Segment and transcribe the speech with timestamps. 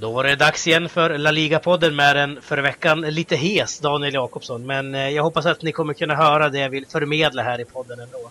[0.00, 4.14] Då var det dags igen för La Liga-podden med en för veckan lite hes Daniel
[4.14, 4.66] Jakobsson.
[4.66, 7.64] Men eh, jag hoppas att ni kommer kunna höra det jag vill förmedla här i
[7.64, 8.30] podden ändå.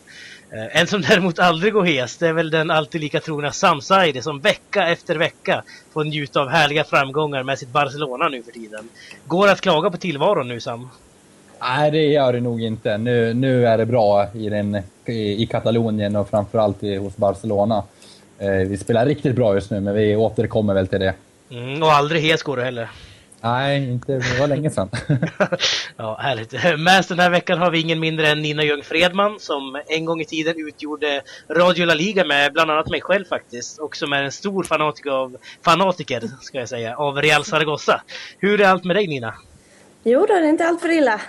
[0.51, 3.81] Eh, en som däremot aldrig går hes, det är väl den alltid lika trogna Sam
[3.81, 5.63] Saidi som vecka efter vecka
[5.93, 8.89] får njuta av härliga framgångar med sitt Barcelona nu för tiden.
[9.25, 10.89] Går det att klaga på tillvaron nu Sam?
[11.59, 12.97] Nej, det gör det nog inte.
[12.97, 17.83] Nu, nu är det bra i, den, i, i Katalonien och framförallt i, hos Barcelona.
[18.39, 21.13] Eh, vi spelar riktigt bra just nu, men vi återkommer väl till det.
[21.55, 22.89] Mm, och aldrig hes går du heller.
[23.41, 24.89] Nej, inte, det var länge sedan.
[25.97, 26.79] ja, härligt.
[26.79, 30.05] Med oss den här veckan har vi ingen mindre än Nina Ljung Fredman som en
[30.05, 33.79] gång i tiden utgjorde Radio La Liga med bland annat mig själv faktiskt.
[33.79, 38.01] Och som är en stor fanatiker av, fanatiker, ska jag säga, av Real Zaragoza.
[38.39, 39.33] Hur är allt med dig Nina?
[40.03, 41.21] Jo då, det är inte allt för illa.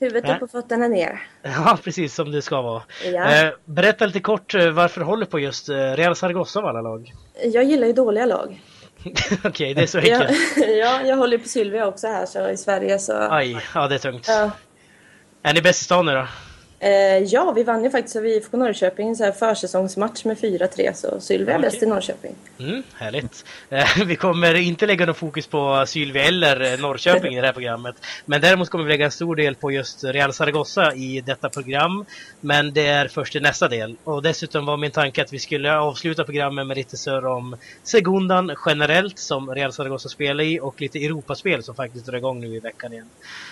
[0.00, 1.28] Huvudet upp och fötterna ner.
[1.42, 2.82] Ja, precis som det ska vara.
[3.04, 3.32] Ja.
[3.32, 6.80] Eh, berätta lite kort eh, varför du håller på just eh, Real Zaragoza av alla
[6.80, 7.12] lag.
[7.44, 8.60] Jag gillar ju dåliga lag.
[9.14, 10.30] Okej, okay, det är så enkelt.
[10.56, 13.18] Ja, ja, jag håller på Sylvia också här så i Sverige så...
[13.30, 14.28] Aj, ja det är tungt.
[14.28, 14.50] Ja.
[15.42, 16.26] Är ni bäst i stan nu då?
[16.84, 21.20] Eh, ja, vi vann ju faktiskt över IFK Norrköping så här försäsongsmatch med 4-3 så
[21.20, 22.34] Sylvia är bäst i Norrköping.
[22.58, 23.44] Mm, härligt.
[23.70, 27.52] Eh, vi kommer inte lägga någon fokus på Sylvia eller eh, Norrköping i det här
[27.52, 27.96] programmet.
[28.24, 32.04] Men däremot kommer vi lägga en stor del på just Real Zaragoza i detta program.
[32.40, 33.96] Men det är först i nästa del.
[34.04, 38.56] Och dessutom var min tanke att vi skulle avsluta programmet med lite surr om Segundan
[38.66, 42.60] generellt som Real Zaragoza spelar i och lite Europaspel som faktiskt drar igång nu i
[42.60, 43.10] veckan igen.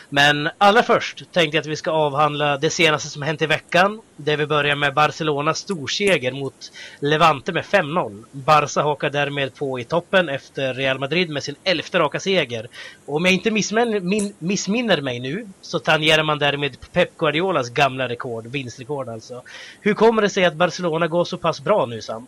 [0.09, 4.01] Men allra först tänkte jag att vi ska avhandla det senaste som hänt i veckan.
[4.17, 8.25] Där vi börjar med Barcelonas storseger mot Levante med 5-0.
[8.33, 12.69] Barca hakar därmed på i toppen efter Real Madrid med sin elfte raka seger.
[13.07, 17.71] Och om jag inte missmin min, missminner mig nu så tangerar man därmed Pep Guardiolas
[17.71, 19.43] gamla rekord, vinstrekord alltså.
[19.81, 22.27] Hur kommer det sig att Barcelona går så pass bra nu Sam?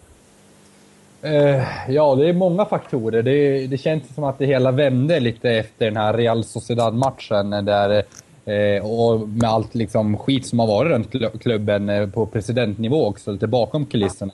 [1.24, 3.22] Eh, ja, det är många faktorer.
[3.22, 8.04] Det, det känns som att det hela vände lite efter den här Real Sociedad-matchen där
[8.46, 13.32] Eh, och med allt liksom skit som har varit runt klubben eh, på presidentnivå också,
[13.32, 14.32] lite bakom kulisserna.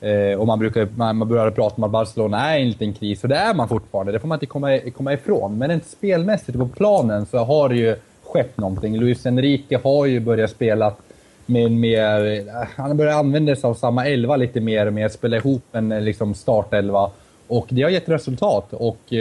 [0.00, 3.22] Eh, och man, brukar, man, började prata om att Barcelona är i en liten kris,
[3.22, 4.12] och det är man fortfarande.
[4.12, 5.58] Det får man inte komma, komma ifrån.
[5.58, 8.98] Men inte spelmässigt på planen så har det ju skett någonting.
[8.98, 10.94] Luis Enrique har ju börjat spela
[11.46, 12.44] med mer...
[12.76, 15.88] Han har börjat använda sig av samma elva lite mer och mer, spela ihop en
[15.88, 17.10] liksom startelva.
[17.48, 18.72] Och det har gett resultat.
[18.72, 19.18] Och eh,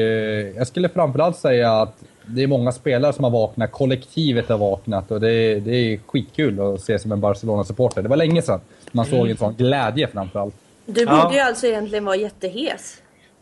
[0.55, 5.11] jag skulle framförallt säga att det är många spelare som har vaknat, kollektivet har vaknat
[5.11, 8.01] och det är, det är skitkul att se som en Barcelona-supporter.
[8.01, 8.59] Det var länge sedan
[8.91, 10.55] man såg en sån glädje framförallt.
[10.85, 11.33] Du borde ja.
[11.33, 13.01] ju alltså egentligen vara jättehes.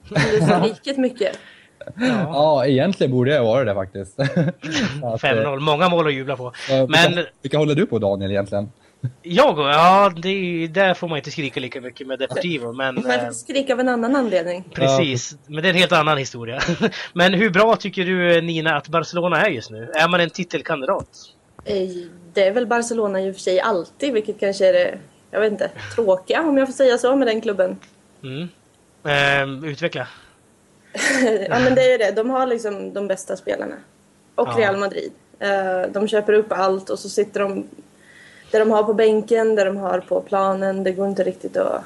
[0.09, 1.39] Du sa riket mycket.
[1.95, 2.29] Ja.
[2.33, 4.17] ja, egentligen borde jag vara det faktiskt.
[4.19, 6.53] 5-0, många mål att jubla på.
[6.69, 6.87] Men...
[6.87, 8.69] Vilka, vilka håller du på Daniel egentligen?
[9.21, 9.59] Jag?
[9.59, 12.73] Ja, det, där får man inte skrika lika mycket med Deportivo.
[12.73, 14.63] Men, man får skrika av en annan anledning.
[14.73, 16.61] Precis, men det är en helt annan historia.
[17.13, 19.91] men hur bra tycker du Nina att Barcelona är just nu?
[19.95, 21.09] Är man en titelkandidat?
[22.33, 24.97] Det är väl Barcelona i och för sig alltid, vilket kanske är det,
[25.31, 27.77] jag vet inte, tråkiga om jag får säga så med den klubben.
[28.23, 28.47] Mm.
[29.03, 30.07] Ehm, utveckla.
[31.49, 33.75] ja men det är ju det, de har liksom de bästa spelarna.
[34.35, 34.57] Och ja.
[34.57, 35.11] Real Madrid.
[35.93, 37.67] De köper upp allt och så sitter de
[38.51, 41.81] det de har på bänken, det de har på planen, det går inte riktigt att...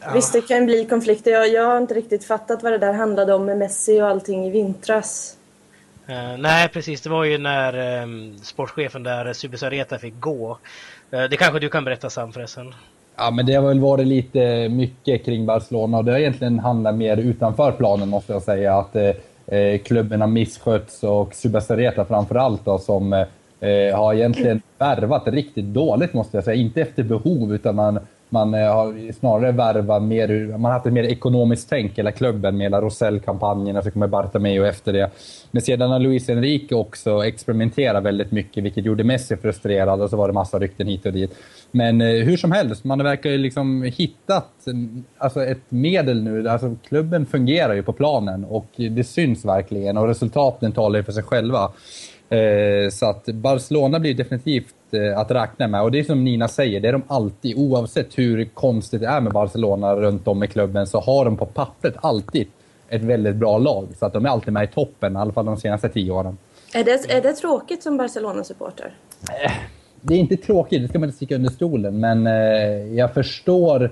[0.00, 0.12] Ja.
[0.14, 1.30] Visst, det kan bli konflikter.
[1.30, 4.46] Jag, jag har inte riktigt fattat vad det där handlade om med Messi och allting
[4.46, 5.36] i vintras.
[6.08, 7.00] Uh, nej, precis.
[7.00, 10.58] Det var ju när um, sportchefen där, Subisareta, fick gå.
[11.14, 12.74] Uh, det kanske du kan berätta Sam förresten?
[13.16, 16.94] Ja, men det har väl varit lite mycket kring Barcelona och det har egentligen handlat
[16.94, 18.74] mer utanför planen måste jag säga.
[18.74, 18.96] Att
[19.46, 23.24] eh, klubben har misskötts och Subasareta framförallt då som
[23.60, 26.56] eh, har egentligen värvat riktigt dåligt måste jag säga.
[26.56, 27.98] Inte efter behov utan man,
[28.28, 32.56] man eh, har snarare värvat mer, man har haft ett mer ekonomiskt tänk hela klubben
[32.56, 35.10] med hela Rosell-kampanjen och så kommer Bartomeu efter det.
[35.50, 40.16] Men sedan har Luis Enrique också experimenterat väldigt mycket vilket gjorde Messi frustrerad och så
[40.16, 41.34] var det massa rykten hit och dit.
[41.70, 46.48] Men eh, hur som helst, man verkar ju liksom hittat mm, alltså ett medel nu.
[46.48, 51.12] Alltså klubben fungerar ju på planen och det syns verkligen och resultaten talar ju för
[51.12, 51.70] sig själva.
[52.30, 55.82] Eh, så att Barcelona blir definitivt eh, att räkna med.
[55.82, 57.58] Och det är som Nina säger, det är de alltid.
[57.58, 61.46] Oavsett hur konstigt det är med Barcelona runt om i klubben så har de på
[61.46, 62.48] pappret alltid
[62.88, 63.88] ett väldigt bra lag.
[63.98, 66.38] Så att de är alltid med i toppen, i alla fall de senaste tio åren.
[66.74, 68.94] Är det, är det tråkigt som Barcelona-supporter?
[69.44, 69.52] Eh,
[70.00, 72.00] det är inte tråkigt, det ska man inte sticka under stolen.
[72.00, 72.26] Men
[72.96, 73.90] jag förstår...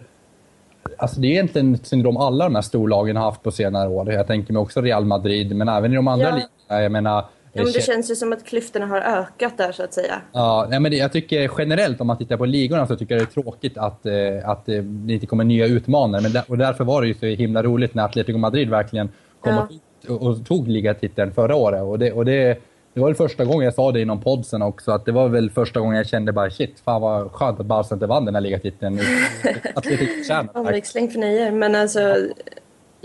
[0.98, 4.12] Alltså det är egentligen ett syndrom alla de här storlagen har haft på senare år.
[4.12, 6.34] Jag tänker mig också Real Madrid, men även i de andra ja.
[6.34, 6.82] ligorna.
[6.82, 7.24] Jag menar,
[7.56, 10.20] Ja, men det känns ju som att klyftorna har ökat där så att säga.
[10.32, 13.22] Ja, nej, men det, jag tycker generellt om man tittar på ligorna så tycker jag
[13.26, 16.22] det är tråkigt att, eh, att eh, det inte kommer nya utmanare.
[16.22, 19.08] Men där, och därför var det ju så himla roligt när Atletico Madrid verkligen
[19.40, 19.68] kom Ja.
[20.14, 21.82] och, och tog ligatiteln förra året.
[21.82, 22.58] Och det, och det,
[22.94, 25.12] det var väl första gången jag sa det i någon podd sen också, att det
[25.12, 28.24] var väl första gången jag kände bara shit, fan vad skönt att Barca inte vann
[28.24, 29.00] den här ligatiteln.
[29.74, 30.58] Atletico förtjänar det.
[30.58, 31.50] Omväxling för nöjer.
[31.50, 32.16] Men alltså,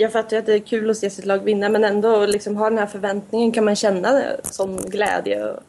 [0.01, 2.57] jag fattar ju att det är kul att se sitt lag vinna men ändå liksom
[2.57, 5.59] ha den här förväntningen kan man känna sån glädje och,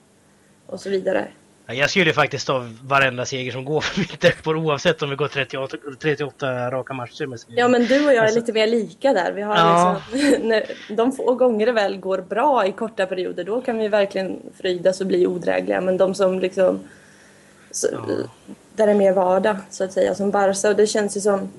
[0.67, 1.29] och så vidare.
[1.67, 5.17] Ja, Jag skulle faktiskt ta varenda seger som går för mitt Depor oavsett om vi
[5.17, 7.39] går 38, 38 raka matcher med.
[7.49, 9.33] Ja men du och jag är Alltså- lite mer lika där.
[9.33, 10.03] Vi har Ja.
[10.13, 10.65] liksom, när
[10.97, 15.01] de få gånger det väl går bra i korta perioder då kan vi verkligen frydas
[15.01, 15.81] och bli odrägliga.
[15.81, 16.81] Men de som liksom
[17.71, 17.87] så,
[18.77, 21.51] där det är mer vardag så att säga som Barca och det känns ju som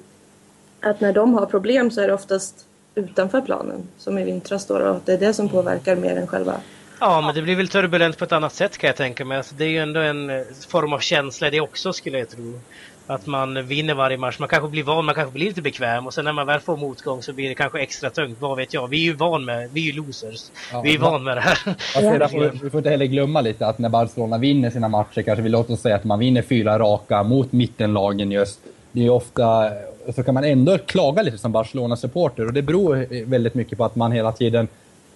[0.83, 2.65] att när de har problem så är det oftast
[2.95, 6.27] utanför planen som i vintras då och att det är det som påverkar mer än
[6.27, 6.53] själva
[7.00, 9.38] Ja, men det blir väl turbulent på ett annat sätt kan jag tänka mig.
[9.38, 12.59] Alltså, det är ju ändå en eh, form av känsla det också skulle jag tro.
[13.07, 14.39] Att man vinner varje match.
[14.39, 16.77] Man kanske blir van, man kanske blir lite bekväm och sen när man väl får
[16.77, 18.38] motgång så blir det kanske extra tungt.
[18.41, 18.88] Vad vet jag?
[18.88, 20.41] Vi är ju van med, vi är ju losers.
[20.71, 21.59] Ja, vi är va- van med det här.
[21.68, 25.41] Alltså, får, vi får inte heller glömma lite att när Barcelona vinner sina matcher, kanske
[25.41, 28.59] vi låter oss säga att man vinner fyra raka mot mittenlagen just.
[28.95, 29.69] Det är ofta,
[30.16, 33.95] så kan man ändå klaga lite som Barcelona-supporter och det beror väldigt mycket på att
[33.95, 34.68] man hela tiden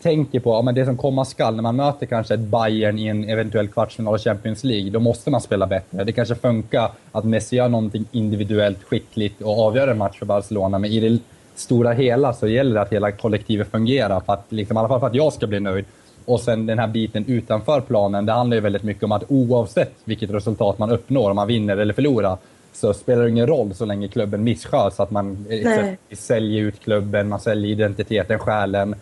[0.01, 3.07] tänker på ja, men det som komma skall när man möter kanske ett Bayern i
[3.07, 4.89] en eventuell kvartsfinal i Champions League.
[4.89, 6.03] Då måste man spela bättre.
[6.03, 10.80] Det kanske funkar att Messi gör någonting individuellt skickligt och avgör en match för Barcelona,
[10.80, 11.19] men i det
[11.56, 15.00] stora hela så gäller det att hela kollektivet fungerar, för att, liksom, i alla fall
[15.00, 15.85] för att jag ska bli nöjd.
[16.25, 19.94] Och sen den här biten utanför planen, det handlar ju väldigt mycket om att oavsett
[20.03, 22.38] vilket resultat man uppnår, om man vinner eller förlorar,
[22.81, 25.00] så spelar det ingen roll så länge klubben missköts.
[25.00, 28.95] Att man exempelvis säljer ut klubben, man säljer identiteten, själen,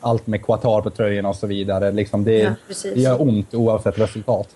[0.00, 1.92] allt med Qatar på tröjorna och så vidare.
[1.92, 2.54] Liksom det, Ja,
[2.94, 4.48] det gör ont oavsett resultat.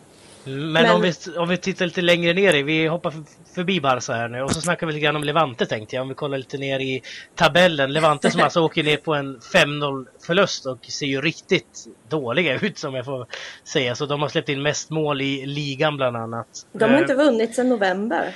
[0.46, 3.12] Men, Men- Om, vi, om vi tittar lite längre ner i, vi hoppar
[3.54, 6.02] förbi Barca här nu och så snackar vi lite grann om Levante tänkte jag.
[6.02, 7.02] Om vi kollar lite ner i
[7.34, 7.92] tabellen.
[7.92, 12.78] Levante som alltså åker ner på en 5-0 förlust och ser ju riktigt dåliga ut
[12.78, 13.26] som jag får
[13.64, 13.94] säga.
[13.94, 16.46] Så de har släppt in mest mål i ligan bland annat.
[16.72, 18.34] De har Eh, inte vunnit sedan november.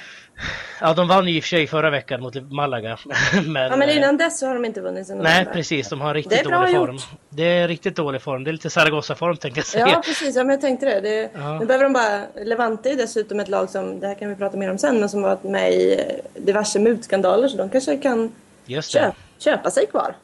[0.81, 2.99] Ja, de vann ju i och för sig förra veckan mot Malaga.
[3.47, 5.31] men, Ja, men eh, innan dess så har de inte vunnit november.
[5.31, 5.89] Nej, precis.
[5.89, 6.87] De har riktigt dålig gjort.
[6.87, 6.99] form.
[7.29, 8.45] Det är riktigt dålig form.
[8.45, 9.89] Det är lite Zaragoza-form tänkte jag säga.
[9.89, 10.37] Ja, precis.
[10.37, 11.01] Ja, men jag tänkte det.
[11.01, 11.59] det Ja.
[11.59, 12.45] Nu behöver de bara...
[12.45, 15.09] Levante är dessutom ett lag som, det här kan vi prata mer om sen, men
[15.09, 16.01] som varit med i
[16.37, 18.33] diverse mutskandaler så de kanske kan
[18.67, 18.99] Just det.
[18.99, 20.15] köp, köpa sig kvar.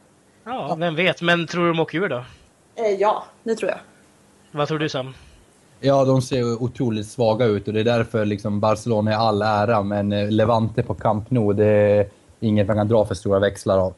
[0.43, 1.21] Ja, vem vet.
[1.21, 2.25] Men tror du de åker ur då?
[2.75, 3.79] Eh, ja, det tror jag.
[4.51, 5.13] Vad tror du Sam?
[5.79, 9.83] Ja, de ser otroligt svaga ut och det är därför liksom Barcelona är all ära,
[9.83, 12.07] men eh, Levante på Camp Nou, det är
[12.39, 13.93] inget man kan dra för stora växlar av.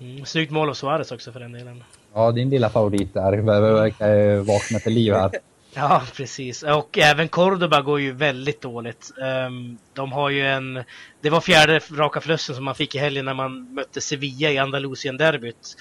[0.00, 1.84] Mm, snyggt mål av Suarez också för den delen.
[2.14, 5.30] Ja, din lilla favorit där verkar eh, vakna till liv här.
[5.78, 6.62] Ja, precis.
[6.62, 9.12] Och även Cordoba går ju väldigt dåligt.
[9.22, 10.82] Ehm, de har ju en...
[11.20, 14.58] Det var fjärde raka förlusten som man fick i helgen när man mötte Sevilla i
[14.58, 15.76] Andalusien-derbyt.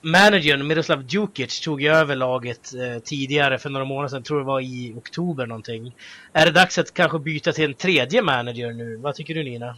[0.00, 4.44] Managern Miroslav Djukic tog ju över laget eh, tidigare för några månader sedan, tror det
[4.44, 5.92] var i oktober någonting.
[6.32, 8.96] Är det dags att kanske byta till en tredje manager nu?
[8.96, 9.76] Vad tycker du Nina?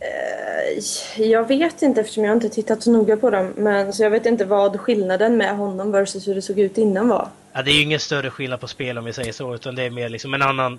[0.00, 3.52] Eh, Jag vet inte eftersom jag inte tittat så noga på dem.
[3.56, 7.08] Men, så jag vet inte vad skillnaden med honom versus hur det såg ut innan
[7.08, 7.28] var.
[7.52, 9.82] Ja, det är ju ingen större skillnad på spel om vi säger så, utan det
[9.82, 10.78] är mer liksom en annan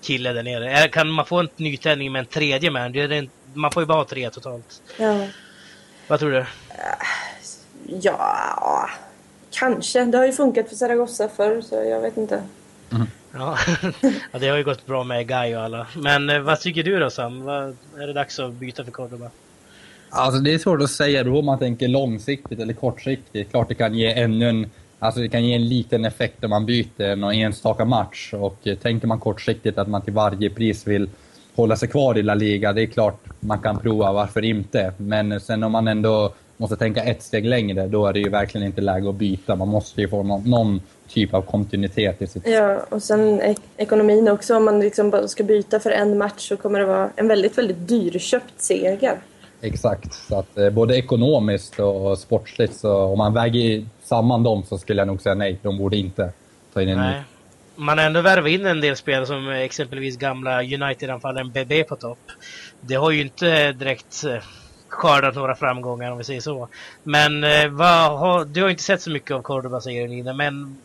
[0.00, 0.88] kille där nere.
[0.88, 2.94] Kan man få en nytändning med en tredje man?
[3.54, 4.82] Man får ju bara ha tre totalt.
[4.98, 5.26] Ja,
[6.08, 6.46] Vad tror du?
[8.00, 8.88] Ja
[9.52, 10.04] kanske.
[10.04, 12.42] Det har ju funkat för Zaragoza förr så jag vet inte.
[12.90, 13.06] Ja.
[14.32, 15.86] ja, det har ju gått bra med Guy och alla.
[15.96, 17.42] Men eh, vad tycker du då Sam?
[17.42, 19.30] Vad, är det dags att byta för Cordoba?
[20.10, 23.50] Alltså det är svårt att säga då om man tänker långsiktigt eller kortsiktigt.
[23.50, 26.66] Klart det kan ge ännu en, alltså det kan ge en liten effekt om man
[26.66, 28.34] byter någon enstaka match.
[28.34, 31.10] Och eh, tänker man kortsiktigt att man till varje pris vill
[31.54, 34.92] hålla sig kvar i La Liga, det är klart man kan prova, varför inte?
[34.96, 36.32] Men sen om man ändå
[36.62, 39.56] måste tänka ett steg längre, då är det ju verkligen inte läge att byta.
[39.56, 43.60] Man måste ju få någon, någon typ av kontinuitet i sitt Ja, och sen ek-
[43.76, 44.56] ekonomin också.
[44.56, 47.58] Om man liksom bara ska byta för en match så kommer det vara en väldigt,
[47.58, 49.18] väldigt dyrköpt seger.
[49.60, 50.14] Exakt.
[50.28, 55.00] Så att, eh, både ekonomiskt och sportsligt, så om man väger samman dem så skulle
[55.00, 55.58] jag nog säga nej.
[55.62, 56.30] De borde inte
[56.74, 57.02] ta in en ny.
[57.04, 57.22] Nej.
[57.76, 61.96] Man har ändå värvat in en del spelare som eh, exempelvis gamla United-anfallaren BB på
[61.96, 62.18] topp.
[62.80, 64.36] Det har ju inte direkt eh,
[64.92, 66.68] skördat några framgångar om vi säger så.
[67.02, 70.76] Men eh, vad har, du har inte sett så mycket av Cordoba säger Nina, men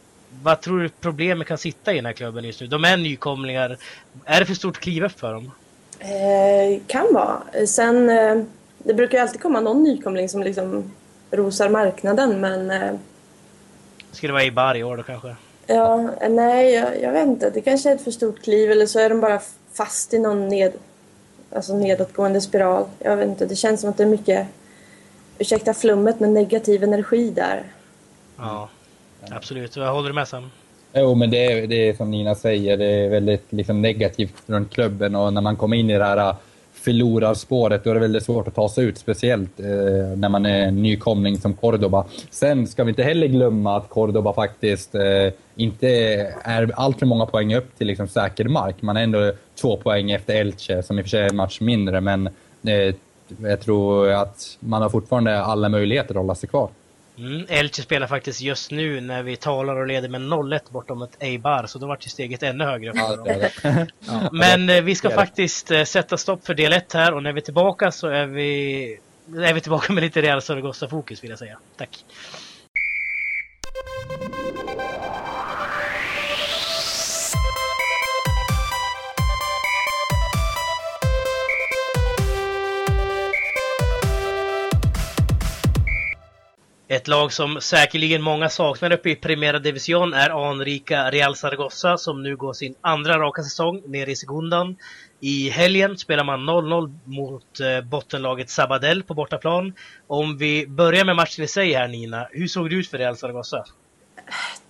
[0.43, 2.67] vad tror du problemet kan sitta i den här klubben just nu?
[2.67, 3.77] De är nykomlingar.
[4.25, 5.51] Är det för stort kliv för dem?
[5.99, 7.65] Eh, kan vara.
[7.67, 8.43] Sen, eh,
[8.77, 10.91] det brukar ju alltid komma någon nykomling som liksom
[11.31, 12.93] rosar marknaden men eh,
[14.11, 15.35] Skulle det vara Eibar i år då kanske?
[15.67, 17.49] Ja, nej, jag, jag, vet inte.
[17.49, 19.41] Det kanske är ett för stort kliv eller så är de bara
[19.73, 20.73] fast i någon ned,
[21.56, 22.86] alltså nedåtgående spiral.
[23.00, 23.46] Jag vet inte.
[23.46, 24.48] Det känns som att det är mycket,
[25.38, 27.63] ursäkta flummet, men negativ energi där.
[28.38, 28.70] Ja,
[29.32, 29.75] absolut.
[29.75, 30.51] Jag håller du med Sam?
[30.94, 34.74] Jo, men det är, det är som Nina säger, det är väldigt liksom, negativt runt
[34.74, 36.36] klubben och när man kommer in i det här
[36.88, 39.65] förlorar spåret, då är det väldigt svårt att ta sig ut, speciellt eh,
[40.17, 42.06] när man är nykomling som Cordoba.
[42.29, 45.88] Sen ska vi inte heller glömma att Cordoba faktiskt eh, inte
[46.44, 48.82] är alltför många poäng upp till liksom, säker mark.
[48.82, 51.62] Man är ändå två poäng efter Elche, som i och för sig är en match
[51.62, 52.27] mindre, men
[52.63, 52.96] eh,
[53.41, 56.70] jag tror att man har fortfarande alla möjligheter att hålla sig kvar.
[57.17, 61.17] Mm, Elche spelar faktiskt just nu när vi talar och leder med 0-1 bortom ett
[61.19, 62.93] Eibar, så då vart ju steget ännu högre.
[62.93, 63.88] För dem.
[64.00, 67.33] Ja, men eh, vi ska faktiskt eh, sätta stopp för del 1 här och när
[67.33, 69.00] vi är tillbaka så är vi,
[69.38, 71.59] är vi tillbaka med lite Real Zaragoza-fokus vill jag säga.
[71.77, 72.05] Tack!
[86.89, 92.24] Ett lag som säkerligen många saknar uppe i Primera Division är anrika Real Zaragoza som
[92.24, 94.75] nu går sin andra raka säsong nere i Segundan.
[95.20, 99.74] I helgen spelar man 0-0 mot eh, bottenlaget Sabadell på bortaplan.
[100.08, 103.17] Om vi börjar med matchen i sig här Nina, hur såg det ut för Real
[103.17, 103.65] Zaragoza?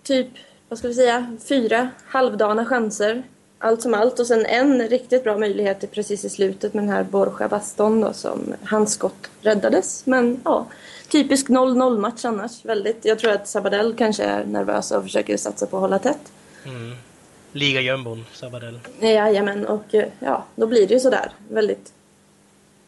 [0.04, 0.28] Typ,
[0.70, 3.24] vad ska vi säga, fyra halvdana chanser.
[3.60, 7.04] Allt som allt och sen en riktigt bra möjlighet precis i slutet med den här
[7.04, 10.06] Borja Baston då som hans skott räddades.
[10.06, 10.68] Men ja,
[11.10, 12.66] typisk 0-0 match annars.
[12.66, 13.06] Väldigt.
[13.06, 16.32] Jag tror att Sabadell kanske är nervösa och försöker satsa på att hålla tätt.
[16.66, 16.96] Mm.
[17.52, 18.80] Liga-jumbon, Sabadell.
[19.00, 21.32] Jajamän, och eh, ja, då blir det ju sådär.
[21.50, 21.94] Väldigt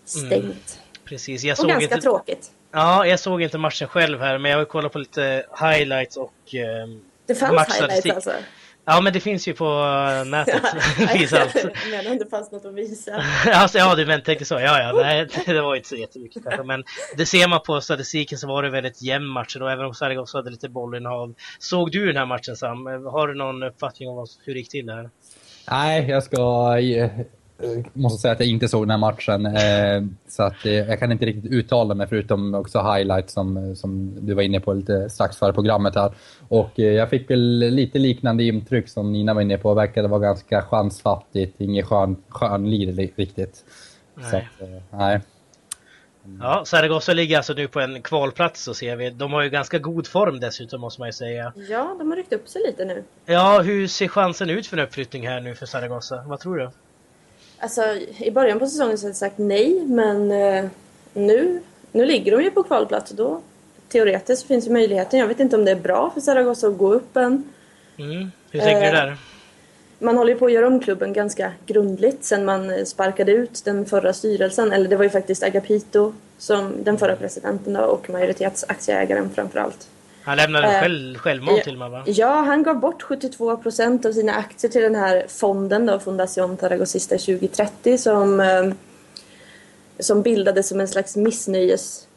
[0.06, 0.34] stängt.
[0.34, 0.56] Mm.
[1.06, 1.44] Precis.
[1.44, 2.02] Jag och ganska inte...
[2.02, 2.52] tråkigt.
[2.72, 6.56] Ja, jag såg inte matchen själv här, men jag har kollat på lite highlights och
[6.56, 6.88] eh,
[7.26, 8.32] Det fanns highlights alltså?
[8.86, 10.64] Ja, men det finns ju på eh, nätet.
[10.98, 11.56] det finns allt.
[11.56, 13.24] Jag menar om det fanns något att visa.
[13.54, 14.54] alltså, ja, du men, tänkte så.
[14.54, 16.64] Ja, ja, nej, det var inte så jättemycket kanske.
[16.64, 16.84] Men
[17.18, 20.34] det ser man på statistiken så var det väldigt jämn match och även om Saragos
[20.34, 21.34] hade lite bollinnehav.
[21.60, 22.86] Såg du den här matchen Sam?
[22.86, 25.10] Har du någon uppfattning om hur det gick till där?
[25.72, 27.10] Nej, jag ska Eh,
[27.94, 29.46] måste säga att jag inte såg den här matchen.
[29.46, 34.18] Eh, så att eh, jag kan inte riktigt uttala mig förutom också highlights som, som
[34.26, 36.14] du var inne på lite strax före programmet här.
[36.48, 39.74] Och jag fick väl lite liknande intryck som Nina var inne på.
[39.74, 43.64] Verkade vara ganska chansfattigt, inget skön, skönlir riktigt.
[44.16, 44.32] Nej.
[44.32, 45.22] Så att, nej.
[46.40, 49.10] Ja, Zaragoza ligger alltså nu på en kvalplats så ser vi.
[49.10, 51.54] De har ju ganska god form dessutom måste man ju säga.
[51.70, 53.04] Ja, de har ryckt upp sig lite nu.
[53.26, 56.24] Ja, hur ser chansen ut för en uppflyttning här nu för Zaragoza?
[56.28, 56.70] Vad tror du?
[57.60, 57.82] Alltså,
[58.18, 60.66] i början på säsongen så hade jag sagt nej, men eh,
[61.14, 61.62] nu,
[61.92, 63.42] nu ligger de ju på kvalplats och då
[63.90, 65.20] teoretiskt finns ju möjligheten.
[65.20, 67.44] Jag vet inte om det är bra för Zaragoza att gå upp än.
[67.98, 68.32] Mm.
[68.52, 69.18] Hur tänker eh, du där?
[70.00, 73.86] Man håller ju på att göra om klubben ganska grundligt sen man sparkade ut den
[73.86, 74.72] förra styrelsen.
[74.72, 79.88] Eller det var ju faktiskt Agapito, som den förra presidenten då, och majoritetsaktieägaren framförallt.
[80.24, 82.04] Han lämnade eh, själv, självmant till mig va?
[82.06, 86.58] Ja, han gav bort 72 procent av sina aktier till den här fonden då, Fundación
[86.58, 88.72] Tarragosista 2030 som, eh,
[90.00, 92.08] som bildades som en slags missnöjesgrupp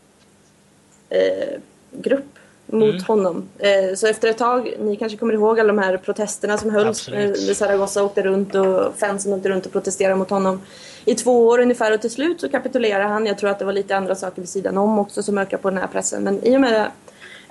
[1.11, 2.19] eh,
[2.67, 3.05] mot mm.
[3.05, 3.49] honom.
[3.59, 7.09] Eh, så efter ett tag, ni kanske kommer ihåg alla de här protesterna som hölls.
[7.09, 10.61] Eh, Zaragoza åkte runt och fansen åkte runt och protesterade mot honom
[11.05, 13.27] i två år ungefär och till slut så kapitulerade han.
[13.27, 15.71] Jag tror att det var lite andra saker vid sidan om också som ökade på
[15.71, 16.23] den här pressen.
[16.23, 16.91] Men i och med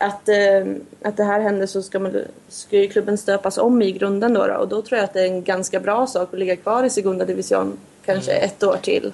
[0.02, 0.66] att, eh,
[1.02, 4.48] att det här händer så ska, man, ska ju klubben stöpas om i grunden då,
[4.48, 6.84] då, och då tror jag att det är en ganska bra sak att ligga kvar
[6.84, 8.46] i Segunda Division kanske mm.
[8.46, 9.14] ett år till.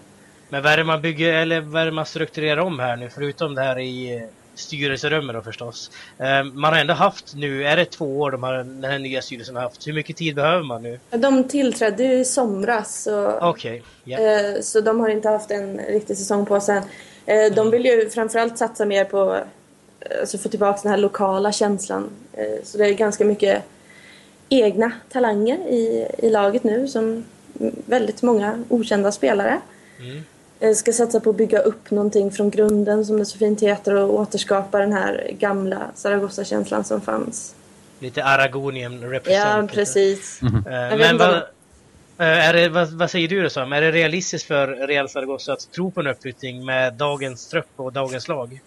[0.50, 3.10] Men vad är det man bygger, eller vad är det man strukturerar om här nu,
[3.10, 5.91] förutom det här i styrelserummet då förstås.
[6.17, 9.22] Eh, man har ändå haft nu, är det två år de har, den här nya
[9.22, 9.88] styrelsen har haft?
[9.88, 11.00] Hur mycket tid behöver man nu?
[11.10, 13.08] De tillträdde ju i somras.
[13.41, 13.84] Okej.
[14.06, 14.62] Okay, yeah.
[14.62, 16.82] Så de har inte haft en riktig säsong på sig.
[17.25, 19.38] Eh, de vill ju framförallt satsa mer på
[20.20, 22.10] alltså få tillbaka den här lokala känslan.
[22.34, 23.64] Eh, så det är ganska mycket
[24.50, 27.24] egna talanger i, i laget nu som
[27.86, 29.62] väldigt många okända spelare.
[30.00, 30.24] Mm.
[30.60, 33.96] Eh, ska satsa på att bygga upp någonting från grunden som det så fint heter
[33.96, 37.56] och återskapa den här gamla Zaragoza-känslan som fanns.
[38.00, 39.72] Lite Aragonian represent.
[39.72, 40.42] Ja, precis.
[40.42, 40.54] Mm.
[40.54, 40.98] -hmm.
[40.98, 41.44] Men vad,
[42.18, 43.74] är det, vad, vad, säger du då Sam?
[43.74, 47.94] Är det realistiskt för Real Zaragoza att tro på en uppflyttning med dagens trupp och
[47.94, 48.60] dagens lag?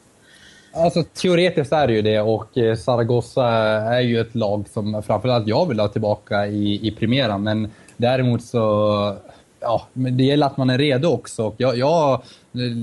[0.73, 5.47] Alltså teoretiskt är det ju det och eh, Zaragoza är ju ett lag som framförallt
[5.49, 7.39] jag vill ha tillbaka i, i Primera.
[7.39, 9.17] Men däremot så
[9.61, 11.45] ja, men det gäller att man är redo också.
[11.45, 12.23] Och jag, jag,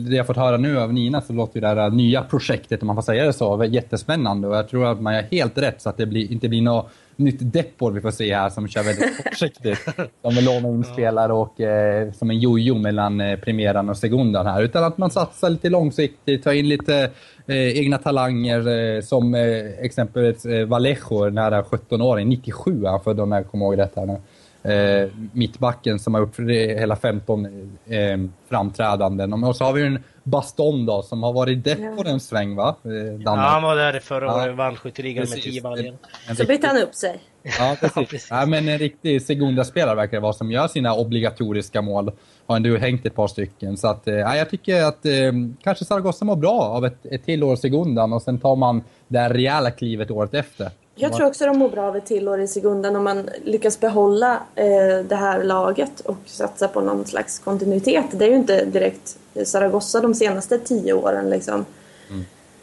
[0.09, 2.95] det jag fått höra nu av Nina så låter det där nya projektet, om man
[2.95, 4.47] får säga det så, jättespännande.
[4.47, 6.89] Och jag tror att man är helt rätt så att det blir, inte blir något
[7.15, 9.81] nytt Depor vi får se här som kör väldigt kortsiktigt.
[10.21, 14.45] Som vill låna in spelare och eh, som en jojo mellan eh, Primeran och Segundan
[14.45, 14.61] här.
[14.61, 17.09] Utan att man satsar lite långsiktigt, tar in lite
[17.47, 23.31] eh, egna talanger eh, som eh, exempelvis eh, Vallejo, nära 17-åring, 97 han född om
[23.31, 24.17] jag kommer ihåg rätt här nu
[24.63, 26.39] eh, mittbacken som har gjort
[26.79, 28.17] hela 15 eh,
[28.49, 29.43] framträdanden.
[29.43, 32.75] Och så har vi en Baston då, som har varit depp på en sväng va?
[32.85, 32.91] Eh,
[33.25, 35.97] ja, han var där förra året och vann skytteligan med 10 baljor.
[36.37, 37.19] Så bytte han upp sig.
[37.43, 37.95] Ja, precis.
[37.95, 38.27] ja, precis.
[38.29, 42.11] Ja, men en riktig Segunda-spelare verkar det vara som gör sina obligatoriska mål.
[42.47, 43.77] Har ändå hängt ett par stycken.
[43.77, 45.31] Så att, eh, jag tycker att eh,
[45.63, 49.29] kanske Zaragoza mår bra av ett, ett till år Segundan och sen tar man det
[49.29, 50.71] rejäla klivet året efter.
[50.99, 53.79] Jag tror också de mår bra av ett till år i Segundan om man lyckas
[53.79, 58.05] behålla eh, det här laget och satsa på någon slags kontinuitet.
[58.11, 61.65] Det är ju inte direkt Zaragoza de senaste tio åren liksom.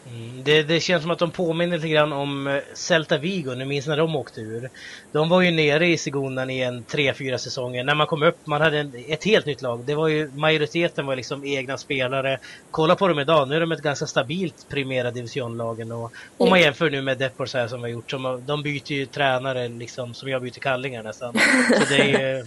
[0.06, 0.42] Mm.
[0.44, 3.86] Det, det, känns som att de påminner lite grann om eh, Celta Vigo, ni minns
[3.86, 4.70] när de åkte ur.
[5.12, 7.84] De var ju nere i Segundan i en 3-4 säsonger.
[7.84, 9.84] När man kom upp, man hade en, ett helt nytt lag.
[9.84, 12.38] Det var ju, majoriteten var liksom egna spelare.
[12.70, 15.92] Kolla på dem idag, nu är de ett ganska stabilt Primera Division-lagen.
[15.92, 18.62] Och, om man jämför nu med Depor så här som vi har gjort, som, de
[18.62, 21.34] byter ju tränare liksom som jag byter kallingar nästan.
[21.78, 22.44] Så det är ju,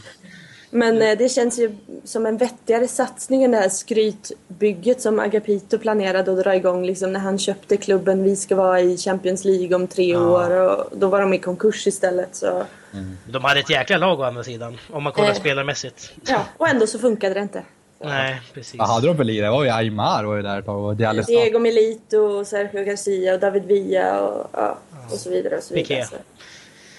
[0.69, 5.77] men eh, det känns ju som en vettigare satsning än det här skrytbygget som Agapito
[5.77, 8.24] planerade att dra igång liksom när han köpte klubben.
[8.24, 10.19] Vi ska vara i Champions League om tre ja.
[10.19, 12.36] år och då var de i konkurs istället.
[12.36, 12.63] Så.
[12.93, 13.17] Mm.
[13.25, 15.36] De hade ett jäkla lag å andra sidan om man kollar eh.
[15.36, 16.13] spelarmässigt.
[16.27, 17.63] Ja, och ändå så funkade det inte.
[18.00, 18.75] Nej, precis.
[18.79, 19.47] Vad hade de för lirare?
[19.47, 23.65] Det var ju Aymar var ju där ett och Diego Milito, Sergio Garcia och David
[23.65, 24.77] Villa och, ja,
[25.12, 25.57] och så vidare.
[25.57, 26.01] Och så vidare.
[26.01, 26.17] Piqué.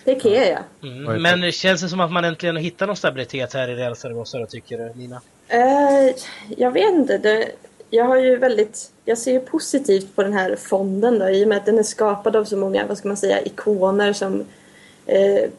[0.08, 0.88] Piqué ja.
[0.88, 1.22] Mm.
[1.22, 4.38] Men känns det som att man äntligen har hittat någon stabilitet här i Real Zaragoza
[4.38, 5.20] då, tycker du Nina?
[5.54, 6.14] Uh,
[6.56, 7.18] jag vet inte.
[7.18, 7.48] Det,
[7.90, 11.48] jag har ju väldigt, jag ser ju positivt på den här fonden då, i och
[11.48, 14.44] med att den är skapad av så många, vad ska man säga, ikoner som
[15.06, 15.50] eh,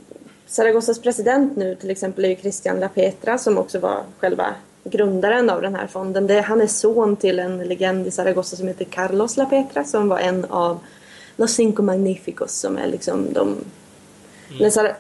[0.47, 5.62] Zaragozas president nu till exempel är ju Christian Lapetra som också var själva grundaren av
[5.62, 6.27] den här fonden.
[6.27, 10.19] Det, han är son till en legend i Zaragoza som heter Carlos Lapetra som var
[10.19, 10.79] en av
[11.35, 13.57] Los Cinco Magnificos som är liksom de
[14.51, 14.71] Mm.
[14.75, 14.95] När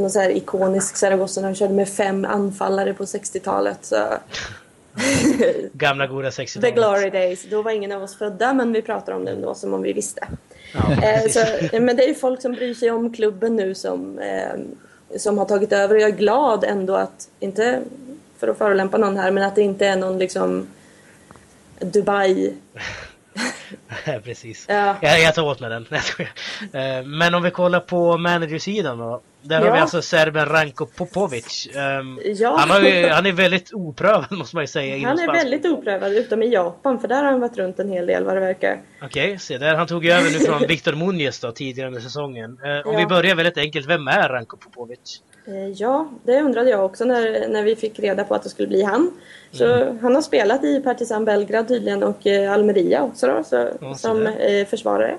[0.00, 3.78] någon så här ikonisk Zaragoza när de körde med fem anfallare på 60-talet.
[3.82, 3.96] Så...
[5.72, 6.74] Gamla goda 60-talet.
[6.74, 7.46] The glory days.
[7.50, 9.92] Då var ingen av oss födda men vi pratar om det ändå som om vi
[9.92, 10.28] visste.
[10.74, 11.40] Ja, eh, så,
[11.80, 14.60] men det är ju folk som bryr sig om klubben nu som, eh,
[15.18, 17.80] som har tagit över och jag är glad ändå att, inte
[18.38, 20.66] för att förolämpa någon här, men att det inte är någon liksom
[21.78, 22.54] Dubai
[24.24, 24.66] Precis.
[24.68, 24.96] Ja.
[25.00, 25.86] Jag, jag tar åt mig den.
[26.72, 29.20] Eh, men om vi kollar på managersidan då.
[29.42, 29.66] Där ja.
[29.66, 31.68] har vi alltså serben Ranko Popovic.
[31.74, 32.56] Um, ja.
[32.56, 35.08] han, har han är väldigt oprövad måste man ju säga.
[35.08, 38.06] Han är väldigt oprövad utom i Japan för där har han varit runt en hel
[38.06, 38.80] del vad det verkar.
[39.02, 39.74] Okej, okay, se där.
[39.74, 42.50] Han tog ju över nu från Victor Muniz då tidigare under säsongen.
[42.50, 42.98] Uh, om ja.
[42.98, 45.22] vi börjar väldigt enkelt, vem är Ranko Popovic?
[45.48, 48.68] Uh, ja, det undrade jag också när, när vi fick reda på att det skulle
[48.68, 49.10] bli han.
[49.52, 49.98] Så mm.
[49.98, 54.66] han har spelat i Partizan Belgrad tydligen och eh, Almeria också då, så, som eh,
[54.66, 55.16] försvarare.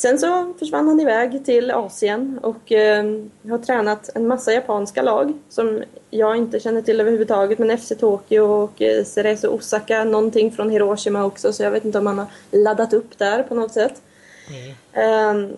[0.00, 3.04] Sen så försvann han iväg till Asien och eh,
[3.48, 8.42] har tränat en massa japanska lag som jag inte känner till överhuvudtaget men FC Tokyo
[8.42, 12.26] och eh, Cerezo Osaka, någonting från Hiroshima också så jag vet inte om han har
[12.50, 14.02] laddat upp där på något sätt.
[14.48, 15.50] Mm.
[15.50, 15.56] Eh,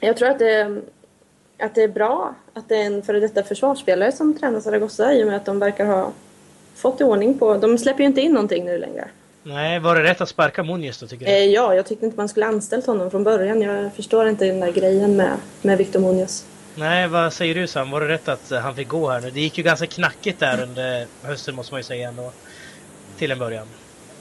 [0.00, 0.80] jag tror att det,
[1.58, 5.22] att det är bra att det är en före detta försvarsspelare som tränar Zaragoza i
[5.22, 6.12] och med att de verkar ha
[6.74, 7.54] fått i ordning på.
[7.54, 9.08] De släpper ju inte in någonting nu längre.
[9.42, 11.32] Nej, var det rätt att sparka Muniz då tycker du?
[11.32, 13.62] Eh, ja, jag tyckte inte man skulle anställt honom från början.
[13.62, 16.46] Jag förstår inte den där grejen med, med Victor Muniz.
[16.74, 17.90] Nej, vad säger du Sam?
[17.90, 19.30] Var det rätt att han fick gå här nu?
[19.30, 22.32] Det gick ju ganska knackigt där under hösten måste man ju säga ändå.
[23.18, 23.66] Till en början.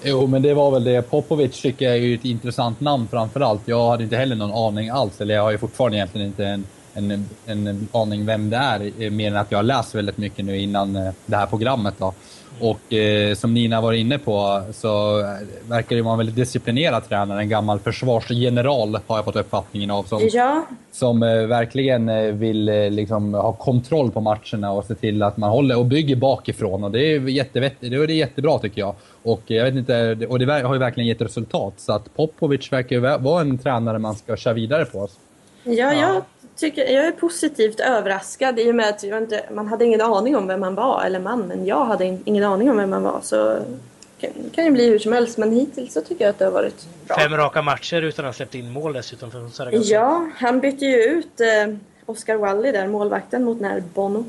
[0.04, 1.02] Jo, men det var väl det.
[1.02, 3.62] Popovic tycker jag är ju ett intressant namn framför allt.
[3.66, 6.66] Jag hade inte heller någon aning alls, eller jag har ju fortfarande egentligen inte en,
[6.96, 10.58] en, en aning vem det är, mer än att jag har läst väldigt mycket nu
[10.58, 11.94] innan eh, det här programmet.
[11.98, 12.14] Då.
[12.60, 15.18] Och eh, som Nina var inne på så
[15.68, 17.40] verkar det vara en väldigt disciplinerad tränare.
[17.40, 20.04] En gammal försvarsgeneral har jag fått uppfattningen av.
[20.04, 20.66] Som, ja.
[20.92, 25.38] som eh, verkligen eh, vill eh, liksom, ha kontroll på matcherna och se till att
[25.38, 26.84] man håller och bygger bakifrån.
[26.84, 28.96] Och det är, jättevettigt, det är jättebra tycker jag.
[29.24, 31.74] Och, jag vet inte, och det har ju verkligen gett resultat.
[31.78, 35.08] Så att Popovic verkar vara en tränare man ska köra vidare på.
[35.64, 36.22] Ja, jag
[36.56, 40.48] tycker, jag är positivt överraskad i och med att inte, man hade ingen aning om
[40.48, 43.20] vem man var, eller man, men jag hade in, ingen aning om vem man var.
[43.24, 43.60] Så
[44.20, 46.52] det kan ju bli hur som helst, men hittills så tycker jag att det har
[46.52, 47.18] varit bra.
[47.18, 49.94] Fem raka matcher utan att ha släppt in mål dessutom för Zaragoza.
[49.94, 54.26] Ja, han bytte ju ut eh, Oscar Wally där, målvakten, mot när Bono.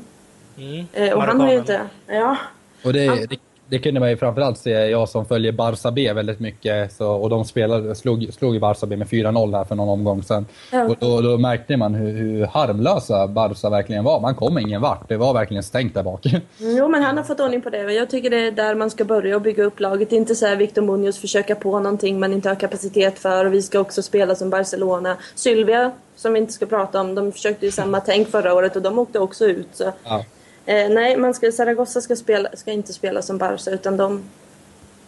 [0.57, 0.85] Mm.
[0.93, 1.81] Eh, och han har ju inte...
[2.07, 2.37] Ja.
[2.83, 6.39] Och det, det, det kunde man ju framförallt se, jag som följer Barça B väldigt
[6.39, 9.89] mycket, så, och de spelade, slog, slog ju Barça B med 4-0 här för någon
[9.89, 10.45] omgång sedan.
[10.71, 10.83] Ja.
[10.83, 14.19] Och då, då märkte man hur, hur harmlösa Barça verkligen var.
[14.19, 16.25] Man kom ingen vart, det var verkligen stängt där bak.
[16.57, 17.93] Jo, men han har fått ordning på det.
[17.93, 20.11] Jag tycker det är där man ska börja och bygga upp laget.
[20.11, 23.61] Inte så här Victor Munoz försöka på någonting man inte har kapacitet för och vi
[23.61, 25.17] ska också spela som Barcelona.
[25.35, 28.81] Sylvia, som vi inte ska prata om, de försökte ju samma tänk förra året och
[28.81, 29.67] de åkte också ut.
[29.73, 29.91] Så.
[30.03, 30.23] Ja.
[30.67, 34.23] Eh, nej, man ska, Zaragoza ska, spela, ska inte spela som Barca utan de...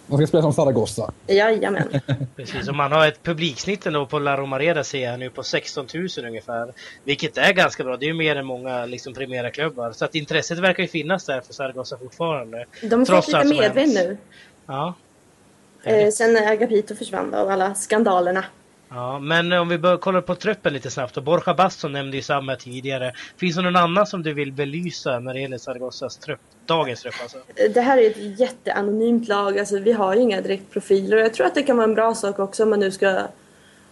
[0.08, 1.12] Man ska spela som Zaragoza.
[1.28, 2.02] Jajamän.
[2.36, 5.88] Precis, och man har ett publiksnitt ändå på La Romareda ser jag nu på 16
[5.94, 6.74] 000 ungefär.
[7.04, 9.92] Vilket är ganska bra, det är ju mer än många liksom Primera-klubbar.
[9.92, 12.66] Så att intresset verkar ju finnas där för Zaragoza fortfarande.
[12.82, 14.18] De fått lite medvind nu.
[14.66, 14.94] Ja.
[15.84, 18.46] Eh, sen när Agapito försvann då, av alla skandalerna.
[18.90, 21.18] Ja, men om vi bör kolla på truppen lite snabbt.
[21.18, 23.14] Och Borja Baston nämnde ju samma tidigare.
[23.38, 26.40] Finns det någon annan som du vill belysa när det gäller Zaragozas trupp?
[26.66, 27.38] Dagens trupp alltså.
[27.74, 31.48] Det här är ett jätteanonymt lag, alltså vi har ju inga direktprofiler och jag tror
[31.48, 33.22] att det kan vara en bra sak också om man nu ska,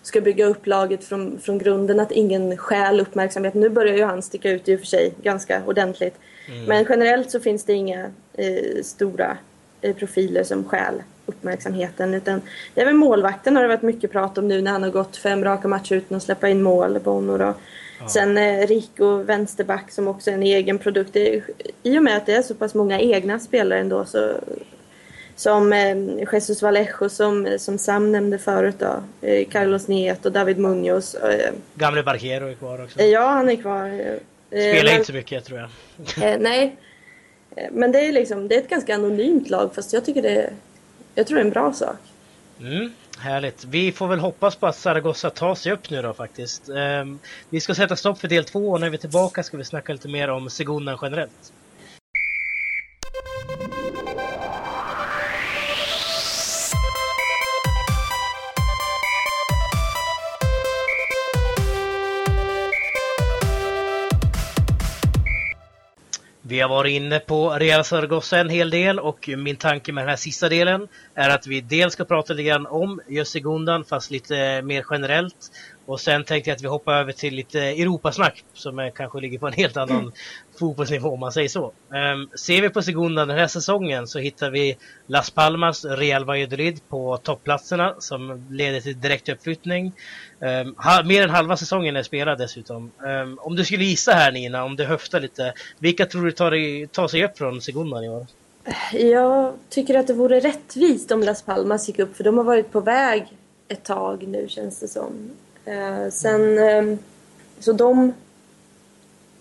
[0.01, 3.53] ska bygga upp laget från, från grunden, att ingen stjäl uppmärksamhet.
[3.53, 6.15] Nu börjar ju han sticka ut i och för sig ganska ordentligt.
[6.67, 9.37] Men generellt så finns det inga eh, stora
[9.81, 12.41] eh, profiler som stjäl uppmärksamheten utan
[12.73, 15.17] det är väl målvakten har det varit mycket prat om nu när han har gått
[15.17, 17.53] fem raka matcher utan att släppa in mål, Bono då.
[18.09, 21.09] Sen eh, Rico, vänsterback som också är en egen produkt.
[21.13, 21.41] Det
[21.83, 24.31] I och med att det är så pass många egna spelare ändå så
[25.35, 25.97] som eh,
[26.33, 29.03] Jesus Vallejo som, som Sam nämnde förut då.
[29.27, 31.15] Eh, Carlos Nieto, David Munoz.
[31.15, 32.99] Eh, Gamle Barquero är kvar också.
[32.99, 33.85] eh, ja, han är kvar.
[33.87, 34.15] Eh,
[34.49, 35.69] Spelar men- inte så mycket tror jag.
[36.33, 36.75] Eh, nej.
[37.55, 40.49] Eh, Men det är liksom, det är ett ganska anonymt lag fast jag tycker det
[41.17, 41.95] jag tror det är en bra sak.
[42.59, 43.65] Mm, härligt.
[43.65, 46.69] Vi får väl hoppas på att Zaragoza tar sig upp nu då faktiskt.
[46.69, 49.63] Ehm, vi ska sätta stopp för del två och när vi är tillbaka ska vi
[49.63, 51.53] snacka lite mer om Segunda generellt.
[66.57, 70.09] Vi har varit inne på Real Zaragoza en hel del och min tanke med den
[70.09, 74.11] här sista delen är att vi dels ska prata lite grann om just Gundan fast
[74.11, 75.51] lite mer generellt.
[75.85, 79.47] Och sen tänkte jag att vi hoppar över till lite Europasnack som kanske ligger på
[79.47, 80.11] en helt annan
[80.59, 81.65] fotbollsnivå om man säger så.
[81.89, 86.79] Um, ser vi på Segunda den här säsongen så hittar vi Las Palmas, Real Valladolid
[86.89, 89.93] på toppplatserna som leder till direkt uppflyttning.
[90.39, 92.91] Um, ha, mer än halva säsongen är spelad dessutom.
[93.23, 95.53] Um, om du skulle gissa här Nina, om du höftar lite.
[95.79, 98.25] Vilka tror du tar, i- tar sig upp från Segunda i år?
[98.91, 102.71] Jag tycker att det vore rättvist om Las Palmas gick upp för de har varit
[102.71, 103.27] på väg
[103.67, 105.29] ett tag nu känns det som.
[105.67, 106.99] Uh, sen,
[107.59, 108.13] så de,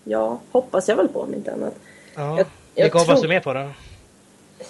[0.07, 1.75] ja, hoppas jag väl på om inte annat.
[2.15, 2.37] Ja.
[2.37, 3.69] Jag- jag Vilka hoppas du mer på då?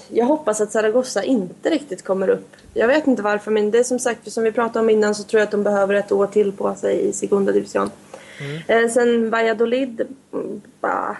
[0.07, 2.49] Jag hoppas att Zaragoza inte riktigt kommer upp.
[2.73, 5.23] Jag vet inte varför men det är som sagt, som vi pratade om innan så
[5.23, 7.89] tror jag att de behöver ett år till på sig i Segunda Division.
[8.67, 10.01] Eh, sen Valladolid,
[10.33, 11.15] mm, bah.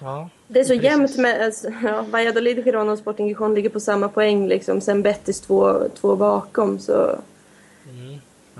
[0.00, 0.28] Ja.
[0.48, 0.84] Det är så Precis.
[0.84, 1.44] jämnt med...
[1.44, 4.80] alltså, Ja, Valladolid, Girona och Sporting Gijon ligger på samma poäng liksom.
[4.80, 7.18] Sen Betis två, två bakom så...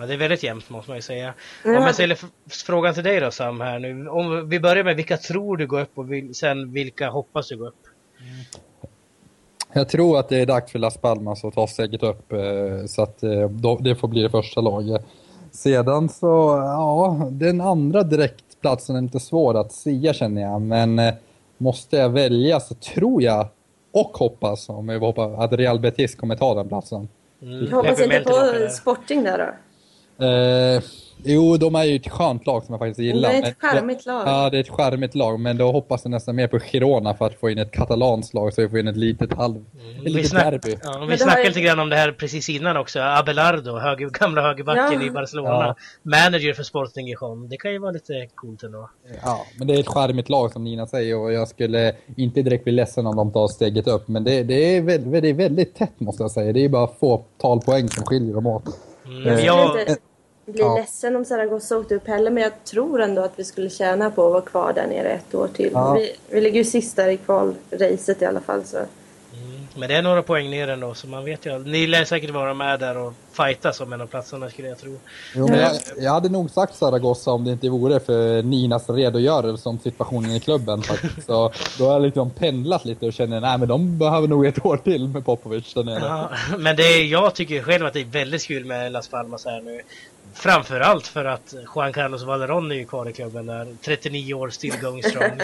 [0.01, 1.35] Ja, det är väldigt jämnt måste man ju säga.
[1.65, 1.79] Ja.
[1.79, 4.09] Om jag ställer frågan till dig då Sam här nu.
[4.09, 7.57] Om vi börjar med vilka tror du går upp och vil- sen vilka hoppas du
[7.57, 7.75] går upp?
[9.73, 12.39] Jag tror att det är dags för Las Palmas att ta steget upp, eh,
[12.87, 15.07] så att eh, det får bli det första laget.
[15.53, 16.27] Sedan så,
[16.65, 21.15] ja, den andra direktplatsen är lite svår att säga känner jag, men eh,
[21.59, 23.47] måste jag välja så tror jag,
[23.93, 27.09] och hoppas, om jag hoppar, att Real Betis kommer ta den platsen.
[27.43, 27.65] Mm.
[27.65, 28.69] Jag hoppas inte på.
[28.71, 29.55] Sporting där då.
[30.23, 30.83] Eh,
[31.25, 33.29] jo, de är ju ett skönt lag som jag faktiskt gillar.
[33.31, 34.23] Det är ett charmigt lag.
[34.29, 37.27] Ja, det är ett charmigt lag, men då hoppas jag nästan mer på Girona för
[37.27, 39.57] att få in ett katalanskt lag så vi får in ett litet halv...
[39.57, 39.65] Ett
[40.05, 40.77] Vi, litet snack, derby.
[40.83, 43.01] ja, vi snackade ju- lite grann om det här precis innan också.
[43.01, 45.07] Abelardo, höger, gamla högerbacken Ja.
[45.07, 45.49] i Barcelona.
[45.51, 45.75] Ja.
[46.03, 47.49] Manager för Sporting Gijon.
[47.49, 48.91] Det kan ju vara lite coolt ändå.
[49.25, 52.65] Ja, men det är ett charmigt lag som Nina säger och jag skulle inte direkt
[52.65, 54.09] bli ledsen om de tar steget upp.
[54.09, 56.53] Men det, det, är, väldigt, det är väldigt tätt måste jag säga.
[56.53, 58.65] Det är bara få tal poäng som skiljer dem åt.
[59.07, 59.45] Mm.
[59.45, 59.77] Jag
[60.51, 60.81] Jag, skulle inte bli ja.
[60.81, 64.27] ledsen om Zaragoza åkte upp heller men jag tror ändå att vi skulle tjäna på
[64.27, 65.71] att vara kvar där nere ett år till.
[65.73, 65.95] Ja.
[65.95, 68.79] Vi, vi ligger ju sist där i kvalracet i alla fall så.
[69.77, 71.59] men det är några poäng ner ändå så man vet ju.
[71.59, 74.97] Ni lär säkert vara med där och fightas om en av platserna skulle jag tro.
[75.35, 79.69] Jo, men jag, jag hade nog sagt Zaragoza om det inte vore för Ninas redogörelse
[79.69, 80.83] om situationen i klubben.
[80.83, 81.27] faktiskt.
[81.27, 84.67] Så då har jag liksom pendlat lite och känner nej men de behöver nog ett
[84.67, 86.01] år till med Popovic där nere.
[86.01, 89.45] Ja, men det är, jag tycker själv att det är väldigt kul med Las Palmas
[89.45, 89.81] här nu
[90.35, 93.77] framförallt för att Juan Carlos Valeron är ju kvar i klubben där.
[93.83, 95.41] 39 år, still going strong.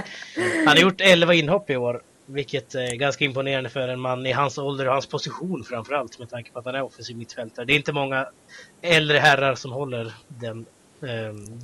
[0.67, 2.03] Han har gjort 11 inhopp i år.
[2.29, 6.31] Vilket är ganska imponerande för en man i hans ålder och hans position framförallt med
[6.31, 7.67] tanke på att han är offensiv mittfältare.
[7.67, 8.29] Det är inte många
[8.83, 10.67] äldre herrar som håller den,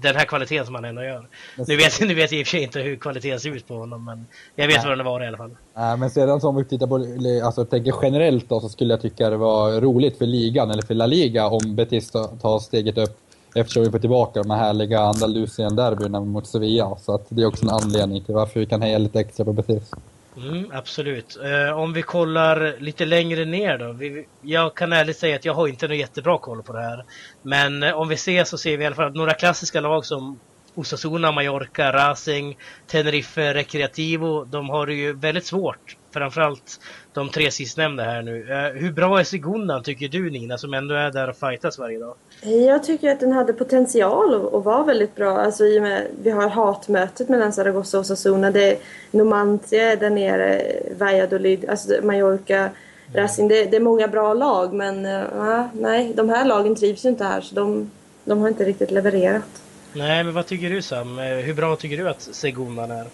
[0.00, 1.26] den här kvaliteten som han ändå gör.
[1.56, 3.74] Nu vet, nu vet jag i och för sig inte hur kvaliteten ser ut på
[3.74, 4.26] honom men
[4.56, 4.88] jag vet Nej.
[4.88, 5.56] vad den var i alla fall.
[5.74, 9.30] Nej, men sedan som vi tittar på, alltså tänker generellt då så skulle jag tycka
[9.30, 13.18] det var roligt för ligan eller för La Liga om Betis tar steget upp
[13.54, 16.96] eftersom vi får tillbaka de här härliga Andalusien-derbyna mot Sevilla.
[16.96, 19.52] Så att det är också en anledning till varför vi kan heja lite extra på
[19.52, 19.90] Betis.
[20.36, 21.36] Mm, absolut.
[21.44, 23.92] Eh, om vi kollar lite längre ner då.
[23.92, 27.04] Vi, jag kan ärligt säga att jag har inte någon jättebra koll på det här.
[27.42, 30.38] Men eh, om vi ser så ser vi i alla fall några klassiska lag som
[30.74, 34.44] Osasuna, Mallorca, Racing, Tenerife, Recreativo.
[34.44, 35.96] De har det ju väldigt svårt.
[36.10, 36.80] Framförallt
[37.12, 38.42] de tre sistnämnda här nu.
[38.42, 41.98] Uh, hur bra är Segundan tycker du Nina som ändå är där och fightas varje
[41.98, 42.14] dag?
[42.42, 45.38] Jag tycker att den hade potential och var väldigt bra.
[45.38, 48.50] Alltså i och med, vi har hatmötet mellan Zaragoza och Osasuna.
[48.50, 48.78] Det är
[49.10, 50.62] Numancia där nere,
[50.98, 52.70] Valladolid, alltså Mallorca,
[53.14, 53.48] Racing.
[53.48, 57.24] Det, det, är många bra lag men uh, nej, de här lagen trivs ju inte
[57.24, 57.90] här så de,
[58.24, 59.62] de har inte riktigt levererat.
[59.94, 61.18] Nej, men vad tycker du Sam?
[61.18, 63.06] Eh, hur bra tycker du att Segundan är?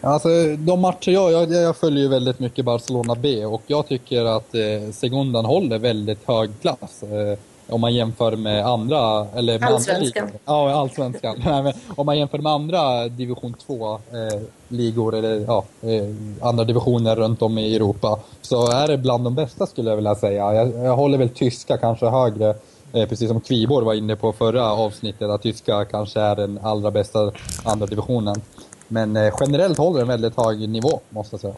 [0.00, 0.28] Alltså,
[0.58, 4.54] de matcher jag, jag, jag följer ju väldigt mycket Barcelona B och jag tycker att
[4.54, 7.02] eh, Segundan håller väldigt hög klass.
[7.02, 7.38] Eh,
[7.70, 9.26] om man jämför med andra...
[9.34, 10.24] Eller med allsvenskan.
[10.24, 11.42] Andra ja, allsvenskan.
[11.96, 17.58] om man jämför med andra division 2-ligor eh, eller ja, eh, andra divisioner runt om
[17.58, 20.54] i Europa så är det bland de bästa skulle jag vilja säga.
[20.54, 22.54] Jag, jag håller väl tyska kanske högre Eh,
[22.92, 27.32] precis som Kvibor var inne på förra avsnittet, att tyska kanske är den allra bästa
[27.64, 28.36] andra divisionen.
[28.88, 31.54] Men eh, generellt håller den väldigt hög nivå, måste jag säga.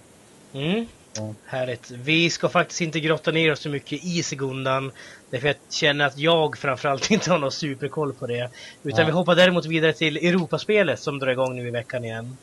[0.53, 0.87] Mm.
[1.17, 1.35] Ja.
[1.47, 1.91] Härligt.
[1.91, 4.93] Vi ska faktiskt inte grotta ner oss så mycket i Segundan.
[5.31, 8.51] Därför jag känner att jag framförallt inte har någon superkoll på det.
[8.83, 9.07] Utan ja.
[9.07, 12.37] vi hoppar däremot vidare till Europaspelet som drar igång nu i veckan igen.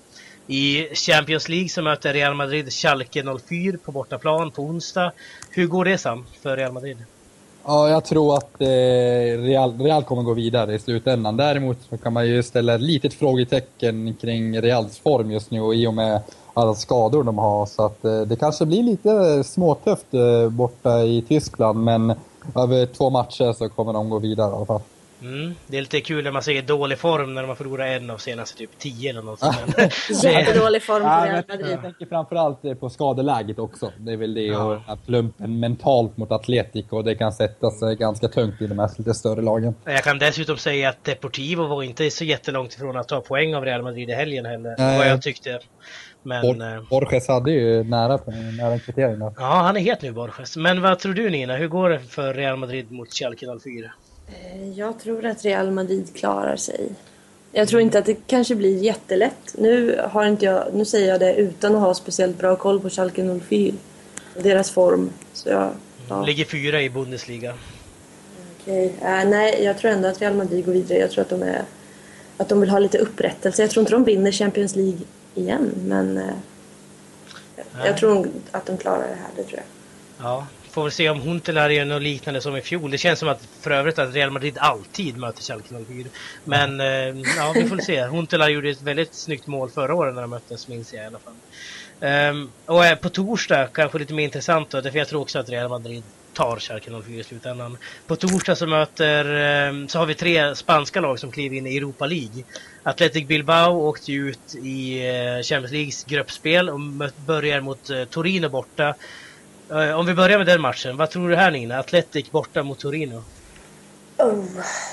[0.48, 5.12] I Champions League så möter Real Madrid Schalke 04 på bortaplan på onsdag.
[5.50, 6.98] Hur går det Sam, för Real Madrid?
[7.70, 8.68] Ja, jag tror att eh,
[9.42, 11.38] Real, Real kommer gå vidare i slutändan.
[11.38, 15.76] Däremot så kan man ju ställa ett litet frågetecken kring Reals form just nu och
[15.76, 16.22] i och med
[16.54, 17.66] alla skador de har.
[17.66, 22.14] Så att eh, det kanske blir lite småtufft eh, borta i Tyskland men
[22.56, 24.82] över två matcher så kommer de gå vidare i alla fall.
[25.22, 25.56] Mm.
[25.68, 28.18] Det är lite kul när man säger dålig form när de har förlorat en av
[28.18, 29.78] senaste typ tio eller något sånt.
[30.24, 31.72] Jättedålig form på Real Madrid.
[31.72, 33.92] Jag tänker framförallt på skadeläget också.
[33.98, 34.64] Det är väl det ja.
[34.64, 38.80] och att plumpen mentalt mot Atletico och det kan sätta sig ganska tungt i de
[38.80, 39.76] här lite större lagen.
[39.84, 43.66] Jag kan dessutom säga att Deportivo var inte så jättelångt ifrån att ta poäng av
[43.66, 44.70] Real Madrid i helgen heller.
[44.80, 45.60] Äh, vad jag tyckte.
[46.24, 48.20] Men, Bor eh, Borges hade ju nära,
[48.58, 50.58] nära en kvittering Ja, han är het nu Borges.
[50.58, 51.56] Men vad tror du Nina?
[51.56, 53.92] Hur går det för Real Madrid mot Schalke 04?
[54.28, 56.90] Eh, jag tror att Real Madrid klarar sig.
[57.52, 59.56] Jag tror inte att det kanske blir jättelätt.
[59.58, 62.90] Nu, har inte jag, nu säger jag det utan att ha speciellt bra koll på
[62.90, 63.74] Schalke 04.
[64.44, 65.10] Deras form.
[65.34, 65.72] Så jag,
[66.10, 66.26] ja.
[66.26, 67.54] Ligger fyra i Bundesliga.
[68.62, 68.94] Okej.
[68.98, 69.22] Okay.
[69.22, 71.00] Äh, nej, jag tror ändå att Real Madrid går vidare.
[71.00, 71.62] Jag tror att de, är,
[72.38, 73.62] att de vill ha lite upprättelse.
[73.62, 75.00] Jag tror inte de vinner Champions League
[75.36, 76.18] igen, men...
[76.18, 76.24] Äh,
[77.86, 79.66] jag tror att de klarar det här, det tror jag.
[80.26, 82.92] Ja, Får väl se om Huntelaar gör något liknande som i fjol.
[82.92, 86.06] Det känns som att för övrigt att Real Madrid alltid möter Schalke 04.
[86.44, 86.88] Men eh,
[87.38, 88.06] ja, vi får se.
[88.06, 91.20] Huntelaar gjorde ett väldigt snyggt mål förra året när de möttes, minns jag i alla
[91.20, 91.34] fall.
[92.30, 95.50] Um, och eh, på torsdag, kanske lite mer intressant då, därför jag tror också att
[95.50, 97.78] Real Madrid tar Schalke 04 i slutändan.
[98.08, 99.26] På torsdag så möter,
[99.70, 102.44] um, så har vi tre spanska lag som kliver in i Europa League.
[102.84, 106.80] Athletic Bilbao åkte ut i uh, Champions Leagues gruppspel och
[107.26, 108.96] börjar mot uh, Torino borta.
[109.72, 111.80] Eh, om vi börjar med den matchen, vad tror du här Nina?
[111.80, 113.24] Atletic borta mot Torino?
[114.18, 114.46] Oh.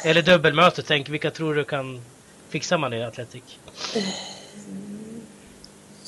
[0.05, 2.01] Eller dubbelmöte, tänk vilka tror du kan
[2.49, 3.43] fixa man i Atletic?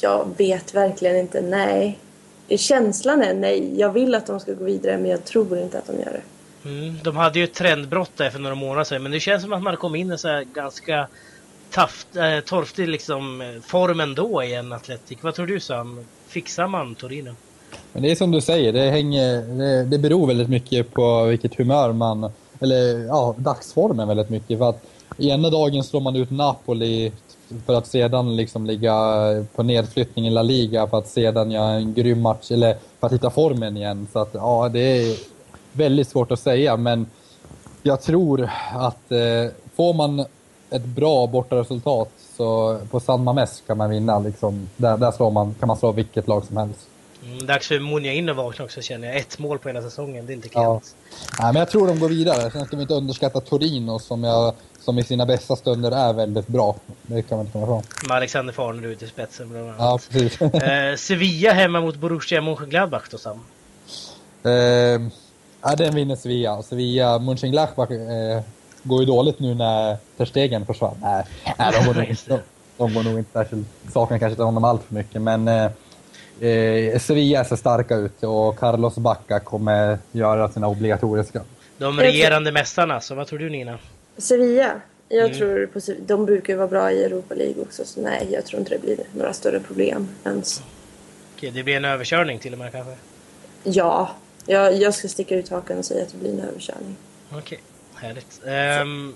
[0.01, 1.99] Jag vet verkligen inte, nej.
[2.49, 3.81] Känslan är nej.
[3.81, 6.23] Jag vill att de ska gå vidare men jag tror inte att de gör det.
[6.69, 9.53] Mm, de hade ju ett trendbrott där för några månader sedan men det känns som
[9.53, 11.09] att man kom in i så här ganska
[11.71, 15.19] taft, äh, torftig liksom, form ändå i en Atletic.
[15.21, 16.05] Vad tror du Sam?
[16.29, 17.35] Fixar man Torino?
[17.93, 21.55] Men det är som du säger, det, hänger, det, det beror väldigt mycket på vilket
[21.55, 22.31] humör man...
[22.61, 24.59] Eller ja, dagsformen väldigt mycket.
[24.59, 24.83] För att
[25.19, 27.13] ena dagen slår man ut Napoli
[27.67, 28.95] för att sedan liksom ligga
[29.55, 33.13] på nedflyttning i La Liga för att sedan göra en grym match, eller för att
[33.13, 34.07] hitta formen igen.
[34.13, 35.17] Så att ja, det är
[35.73, 37.07] väldigt svårt att säga, men
[37.83, 40.25] jag tror att eh, får man
[40.71, 44.19] ett bra bortaresultat så på San Mames kan man vinna.
[44.19, 44.69] Liksom.
[44.77, 46.89] Där, där slår man, kan man slå vilket lag som helst.
[47.27, 49.17] Mm, dags för Monja in och vakna också känner jag.
[49.17, 50.61] Ett mål på hela säsongen, det är inte Ja.
[50.81, 50.95] klent.
[51.41, 52.51] Nej, men jag tror de går vidare.
[52.51, 56.47] Sen ska vi inte underskatta Torino som, jag, som i sina bästa stunder är väldigt
[56.47, 56.77] bra.
[57.03, 57.83] Det kan man inte komma ifrån.
[58.09, 59.79] Med Alexander Farnerud i spetsen bland annat.
[59.79, 60.41] Ja, precis.
[60.63, 63.41] Eh, Sevilla hemma mot Borussia Mönchengladbach då Sam.
[64.43, 64.51] eh,
[65.63, 66.63] ja, den vinner Sevilla.
[66.63, 68.43] Sevilla, Mönchengladbach eh,
[68.83, 70.97] går ju dåligt nu när Ter Stegen försvann.
[71.03, 71.25] Nej,
[71.59, 72.39] nej de, går nog, de,
[72.77, 75.23] de går nog inte särskilt, saknar kanske inte honom allt för mycket.
[75.23, 75.49] Men
[76.41, 81.43] eh, Sevilla ser starka ut och Carlos Bacca kommer göra sina obligatoriska.
[81.79, 83.79] De regerande mästarna, så vad tror du Nina?
[84.17, 84.73] Sevilla.
[85.09, 85.39] Jag Mm.
[85.39, 88.45] tror på, Se- de brukar ju vara bra i Europa League också, så nej, jag
[88.45, 90.63] tror inte det blir några större problem ens.
[91.37, 92.93] Okej, det blir en överkörning till och med kanske?
[93.65, 94.11] Ja,
[94.47, 96.97] jag, jag ska sticka ut hakan och säga att det blir en överkörning.
[97.33, 97.61] Okej,
[97.95, 98.41] härligt.
[98.83, 99.15] Um,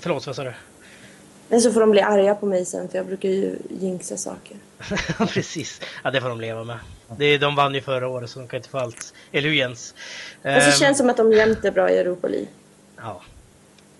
[0.00, 0.52] förlåt, vad sa du?
[1.48, 4.56] Men så får de bli arga på mig sen, för jag brukar ju jinxa saker.
[5.32, 6.78] Precis, ja det får de leva med.
[7.16, 9.14] Det, de vann ju förra året så de kan inte få allt.
[9.32, 9.94] Eller hur Jens?
[10.42, 12.48] Men så Ehm, känns det som att de jämt är bra i Europa League.
[12.96, 13.20] Ja,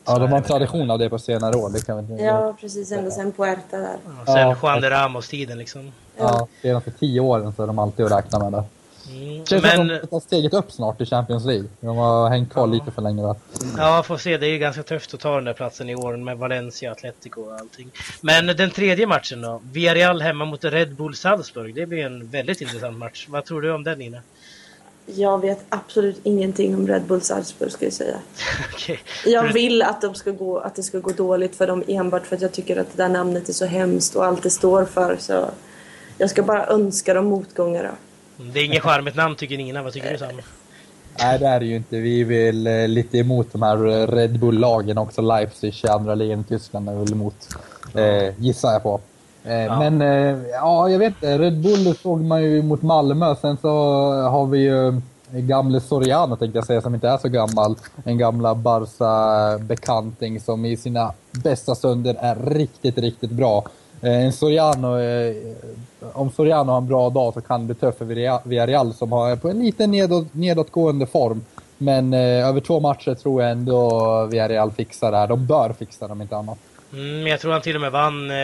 [0.09, 1.71] Ja, de har en tradition av det på senare år.
[1.71, 2.25] Det kan vi inte...
[2.25, 2.93] Ja, precis.
[2.93, 3.97] Ända sen Puerta där.
[4.05, 4.57] ja, sen Ja.
[4.63, 5.93] Juan de Ramos-tiden liksom.
[6.17, 8.65] Ja, senaste tio åren så är de alltid att räkna med det.
[9.09, 9.47] Mm.
[9.47, 11.65] Känns som att Men de tar steget upp snart i Champions League.
[11.81, 13.37] De har hängt kvar lite för länge där.
[13.77, 14.37] ja, får se.
[14.37, 17.41] Det är ju ganska tufft att ta den där platsen i år med Valencia, Atletico
[17.41, 17.91] och allting.
[18.21, 19.61] Men den tredje matchen då?
[19.73, 21.75] Villarreal hemma mot Red Bull Salzburg.
[21.75, 23.27] Det blir en väldigt intressant match.
[23.29, 24.19] Vad tror du om den Nina?
[25.07, 28.19] Jag vet absolut ingenting om Red Bull Salzburg, ska jag säga.
[28.73, 28.99] Okej.
[29.25, 32.37] Jag vill att, de ska gå, att det ska gå dåligt för dem enbart för
[32.37, 35.17] att jag tycker att det där namnet är så hemskt och allt det står för.
[35.21, 35.51] Så
[36.19, 37.83] jag ska bara önska dem motgångar.
[37.83, 37.91] Då.
[38.37, 39.83] Det är inget charmigt namn tycker Nina.
[39.83, 40.29] Vad tycker du Sam?
[41.19, 41.97] Nej, det är det ju inte.
[41.97, 45.23] Vi är väl eh, lite emot de här Red Bull-lagen också.
[45.23, 47.35] Leipzig i andra ligan i Tyskland är väl emot,
[47.95, 49.01] eh, gissar jag på.
[49.45, 49.79] Eh, Ja.
[49.79, 51.39] Men eh, ja, jag vet inte.
[51.39, 53.35] Red Bull såg man ju mot Malmö.
[53.41, 53.69] Sen så
[54.13, 54.95] har vi ju eh,
[55.33, 57.77] gamle Soriano tänkte jag säga, som inte är så gammal.
[58.05, 63.65] En gamla Barca-bekanting som i sina bästa stunder är riktigt, riktigt bra.
[64.01, 65.37] Eh, en Soriano, eh,
[66.13, 68.05] om Soriano har en bra dag så kan det bli tufft för
[68.45, 71.45] Villarreal- som har på en liten nedåt, nedåtgående form.
[71.79, 75.27] Men eh, över två matcher tror jag ändå Villarreal fixar det här.
[75.27, 76.59] De bör fixa det om inte annat.
[76.93, 78.37] Mm, men jag tror han till och med vann eh,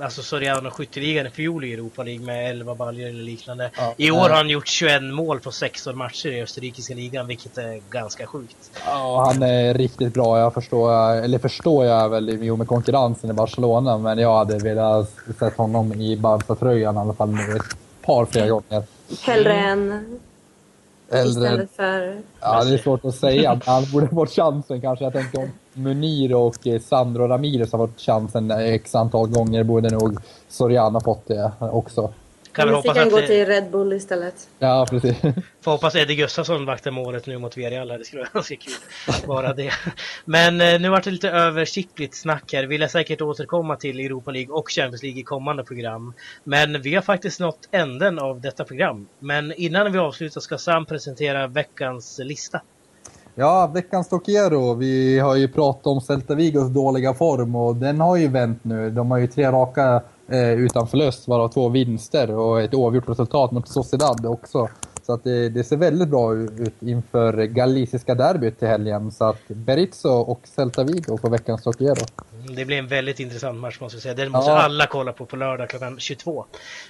[0.00, 3.70] alltså Soriano skytteligan i fjol i Europa League med 11 baljor eller liknande.
[3.76, 3.94] Ja.
[3.96, 7.80] I år har han gjort 21 mål på 16 matcher i österrikiska ligan, vilket är
[7.90, 8.70] ganska sjukt.
[8.86, 10.38] Ja, han är riktigt bra.
[10.38, 15.10] Jag förstår, eller förstår jag väl jo, med konkurrensen i Barcelona, men jag hade velat
[15.38, 18.82] sett honom i Barca-tröjan i alla fall nu ett par, flera gånger.
[19.22, 20.18] Hellre än
[21.10, 22.22] Äldre, istället för...
[22.40, 23.60] ja, det är svårt att säga.
[23.64, 25.04] Han borde fått chansen kanske.
[25.04, 29.90] Jag tänker om Munir och eh, Sandro Ramirez har fått chansen x antal gånger borde
[29.90, 32.12] nog Soriano fått det också.
[32.54, 34.48] Kan fick hoppas att gå det, till Red Bull istället.
[34.58, 35.16] Ja, precis.
[35.60, 37.88] får hoppas Eddie Gustafsson vaktar målet nu mot Villarreal.
[37.88, 38.72] Det skulle vara ganska kul.
[39.26, 39.72] Bara det.
[40.24, 42.64] Men eh, nu vart det lite översiktligt snack här.
[42.64, 46.14] Vi lär säkert återkomma till Europa League och Champions League i kommande program.
[46.44, 49.08] Men vi har faktiskt nått änden av detta program.
[49.18, 52.60] Men innan vi avslutar ska Sam presentera veckans lista.
[53.34, 54.74] Ja, veckans Tokiero.
[54.74, 58.90] Vi har ju pratat om Celta Vigos dåliga form och den har ju vänt nu.
[58.90, 63.50] De har ju tre raka eh, utan förlust, varav två vinster och ett oavgjort resultat
[63.52, 64.68] mot Sociedad också.
[65.06, 69.10] Så att det, det ser väldigt bra ut inför galiciska derbyt till helgen.
[69.10, 72.04] Så att Berizzo och Celta Vigo på veckans Tokiero.
[72.56, 74.14] Det blir en väldigt intressant match måste jag säga.
[74.14, 74.62] Den måste Ja.
[74.62, 76.44] alla kolla på på lördag klockan 22.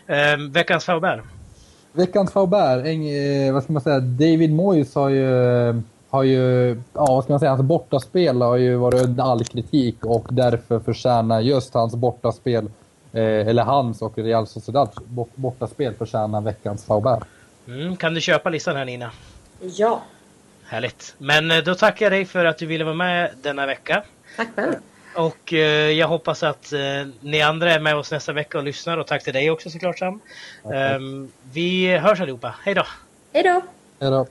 [0.06, 1.20] Ehm, veckans Faubert.
[1.92, 5.26] Veckans Faubert, eh, vad ska man säga, David Moyes har ju,
[6.14, 10.04] har ju, ja vad ska man säga, hans bortaspel har ju varit under all kritik
[10.04, 12.64] och därför förtjänar just hans bortaspel,
[13.12, 17.22] eh, eller hans och Real Sociedads bort- bortaspel förtjänar veckans Faubert.
[17.68, 19.10] Mm, kan du köpa listan här Nina?
[19.60, 20.02] Ja,
[20.66, 21.14] Härligt.
[21.18, 24.02] Men eh, då tackar jag dig för att du ville vara med denna vecka.
[24.36, 24.74] tack själv.
[25.16, 26.80] Och eh, jag hoppas att eh,
[27.20, 28.98] ni andra är med oss nästa vecka och lyssnar.
[28.98, 30.20] Och tack till dig också såklart Sam.
[30.74, 32.54] Ehm, vi hörs allihopa.
[32.64, 32.84] Hej då!
[33.32, 33.62] Hej då!
[34.00, 34.26] Hej då!